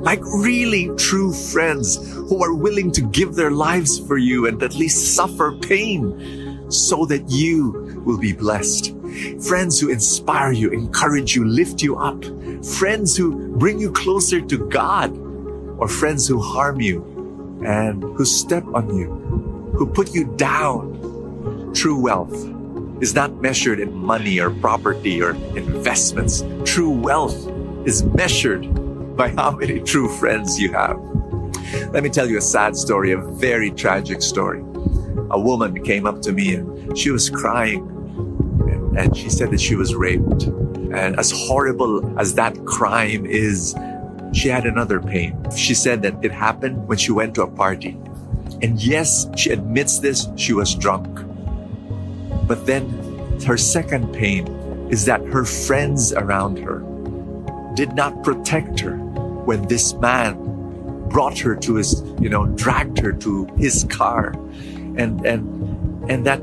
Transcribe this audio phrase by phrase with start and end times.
[0.00, 4.74] Like really true friends who are willing to give their lives for you and at
[4.74, 8.94] least suffer pain so that you will be blessed.
[9.40, 12.24] Friends who inspire you, encourage you, lift you up.
[12.64, 15.16] Friends who bring you closer to God
[15.78, 17.02] or friends who harm you
[17.64, 19.08] and who step on you,
[19.76, 21.72] who put you down.
[21.74, 22.34] True wealth
[23.00, 26.44] is not measured in money or property or investments.
[26.64, 27.48] True wealth
[27.86, 28.64] is measured
[29.18, 30.96] by how many true friends you have.
[31.92, 34.60] Let me tell you a sad story, a very tragic story.
[35.30, 37.82] A woman came up to me and she was crying
[38.96, 40.44] and she said that she was raped.
[40.92, 43.74] And as horrible as that crime is,
[44.32, 45.36] she had another pain.
[45.54, 47.98] She said that it happened when she went to a party.
[48.62, 51.08] And yes, she admits this, she was drunk.
[52.46, 52.88] But then
[53.46, 54.46] her second pain
[54.90, 56.84] is that her friends around her
[57.74, 59.07] did not protect her
[59.48, 60.36] when this man
[61.08, 64.32] brought her to his, you know, dragged her to his car.
[64.98, 66.40] And, and, and that,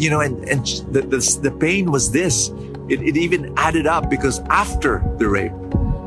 [0.00, 2.48] you know, and, and the, the, the pain was this.
[2.88, 5.52] It, it even added up because after the rape,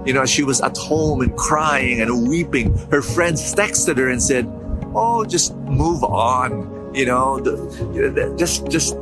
[0.07, 2.75] you know, she was at home and crying and weeping.
[2.89, 4.45] Her friends texted her and said,
[4.95, 8.95] "Oh, just move on." You know, the, just just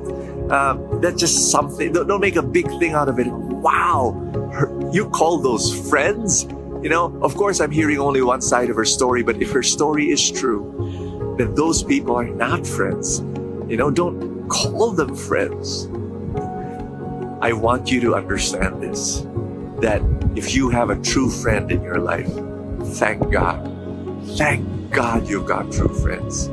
[0.49, 1.91] um, that's just something.
[1.91, 3.27] Don't, don't, make a big thing out of it.
[3.27, 4.13] Wow,
[4.53, 6.47] her, you call those friends?
[6.83, 9.63] You know, of course, I'm hearing only one side of her story, but if her
[9.63, 13.19] story is true, then those people are not friends.
[13.69, 15.87] You know, don't call them friends.
[17.41, 19.25] I want you to understand this
[19.79, 20.01] that
[20.35, 22.29] if you have a true friend in your life,
[22.97, 23.63] thank God.
[24.35, 26.47] Thank God you've got true friends.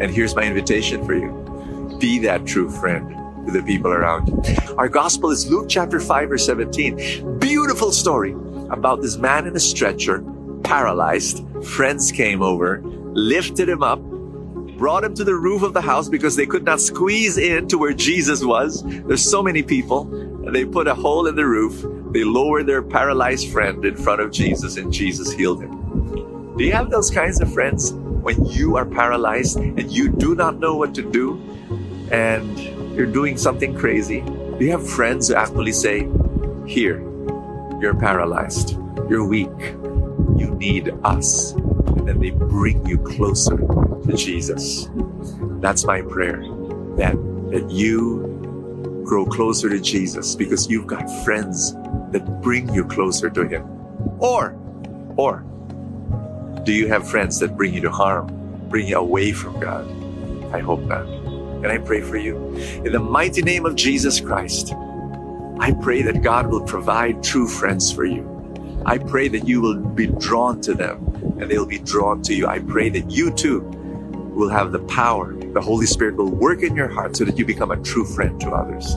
[0.00, 3.10] And here's my invitation for you be that true friend
[3.46, 4.42] to the people around you.
[4.78, 7.38] Our gospel is Luke chapter 5, verse 17.
[7.40, 8.36] Beautiful story
[8.70, 10.24] about this man in a stretcher,
[10.64, 11.44] paralyzed.
[11.64, 16.36] Friends came over, lifted him up, brought him to the roof of the house because
[16.36, 18.82] they could not squeeze in to where Jesus was.
[18.84, 20.04] There's so many people.
[20.50, 21.84] They put a hole in the roof.
[22.12, 26.56] They lowered their paralyzed friend in front of Jesus, and Jesus healed him.
[26.56, 30.58] Do you have those kinds of friends when you are paralyzed and you do not
[30.58, 31.40] know what to do?
[32.10, 32.58] and
[32.94, 36.08] you're doing something crazy, do you have friends who actually say,
[36.66, 37.00] Here,
[37.80, 39.48] you're paralyzed, you're weak,
[40.36, 41.52] you need us?
[41.52, 44.88] And then they bring you closer to Jesus.
[45.60, 46.40] That's my prayer
[46.96, 47.16] that,
[47.50, 51.72] that you grow closer to Jesus because you've got friends
[52.12, 53.64] that bring you closer to Him.
[54.18, 54.56] Or,
[55.16, 55.44] or,
[56.64, 58.28] do you have friends that bring you to harm,
[58.68, 59.88] bring you away from God?
[60.54, 61.06] I hope not.
[61.06, 62.36] And I pray for you.
[62.84, 64.74] In the mighty name of Jesus Christ,
[65.60, 68.26] I pray that God will provide true friends for you.
[68.86, 71.04] I pray that you will be drawn to them
[71.38, 72.46] and they'll be drawn to you.
[72.46, 73.60] I pray that you too
[74.34, 75.34] will have the power.
[75.34, 78.40] The Holy Spirit will work in your heart so that you become a true friend
[78.40, 78.94] to others.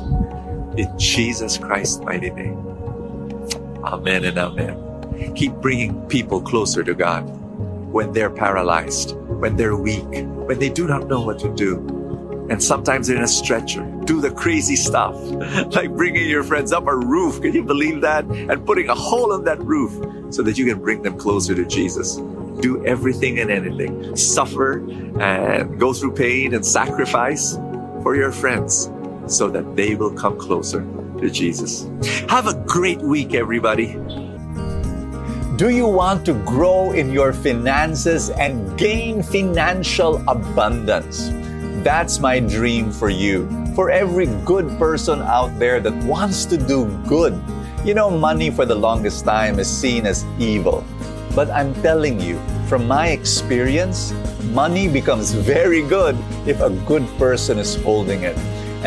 [0.78, 2.58] In Jesus Christ's mighty name.
[3.84, 5.34] Amen and amen.
[5.36, 7.24] Keep bringing people closer to God
[7.92, 10.06] when they're paralyzed, when they're weak,
[10.48, 13.84] when they do not know what to do and sometimes in a stretcher.
[14.06, 15.16] Do the crazy stuff,
[15.76, 17.42] like bringing your friends up a roof.
[17.42, 18.26] Can you believe that?
[18.26, 19.92] And putting a hole in that roof
[20.34, 22.18] so that you can bring them closer to Jesus.
[22.62, 24.16] Do everything and anything.
[24.16, 24.80] Suffer
[25.20, 27.56] and go through pain and sacrifice
[28.04, 28.92] for your friends
[29.28, 30.86] so that they will come closer
[31.20, 31.88] to Jesus.
[32.30, 33.98] Have a great week, everybody.
[35.56, 41.30] Do you want to grow in your finances and gain financial abundance?
[41.84, 43.44] That's my dream for you.
[43.76, 47.36] For every good person out there that wants to do good.
[47.84, 50.86] You know, money for the longest time is seen as evil.
[51.36, 52.40] But I'm telling you,
[52.70, 54.14] from my experience,
[54.56, 56.16] money becomes very good
[56.48, 58.38] if a good person is holding it.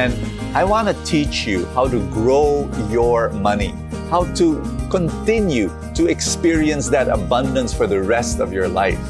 [0.01, 0.17] And
[0.57, 3.75] I want to teach you how to grow your money,
[4.09, 9.05] how to continue to experience that abundance for the rest of your life.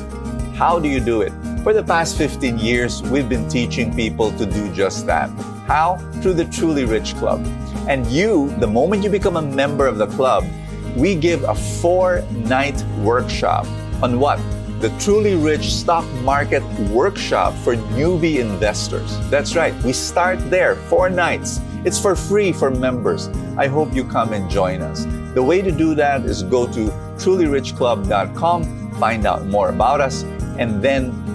[0.57, 1.33] How do you do it?
[1.67, 5.29] For the past 15 years, we've been teaching people to do just that.
[5.67, 5.97] How?
[6.23, 7.45] Through the Truly Rich Club.
[7.89, 10.47] And you, the moment you become a member of the club,
[10.95, 13.67] we give a four night workshop
[14.01, 14.39] on what?
[14.81, 19.19] the Truly Rich Stock Market Workshop for newbie investors.
[19.29, 21.61] That's right, we start there, four nights.
[21.85, 23.27] It's for free for members.
[23.59, 25.05] I hope you come and join us.
[25.35, 30.23] The way to do that is go to trulyrichclub.com, find out more about us,
[30.59, 31.27] and then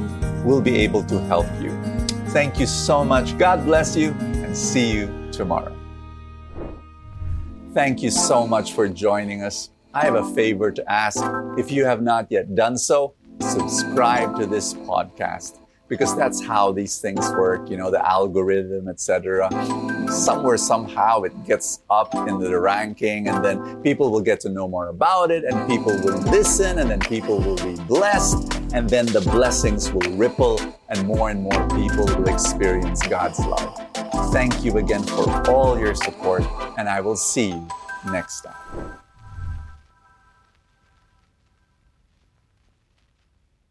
[0.45, 1.71] we'll be able to help you.
[2.29, 3.37] Thank you so much.
[3.37, 5.75] God bless you, and see you tomorrow.
[7.73, 9.69] Thank you so much for joining us.
[9.93, 11.23] I have a favor to ask.
[11.57, 15.59] If you have not yet done so, subscribe to this podcast
[15.91, 19.49] because that's how these things work you know the algorithm etc
[20.09, 24.69] somewhere somehow it gets up into the ranking and then people will get to know
[24.69, 29.05] more about it and people will listen and then people will be blessed and then
[29.07, 30.59] the blessings will ripple
[30.89, 33.79] and more and more people will experience God's love.
[34.31, 36.43] Thank you again for all your support
[36.77, 37.67] and I will see you
[38.11, 38.70] next time